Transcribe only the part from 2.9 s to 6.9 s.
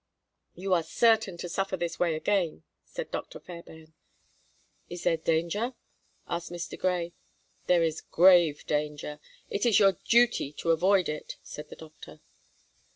Dr. Fairbairn. "Is there danger?" asked Mr.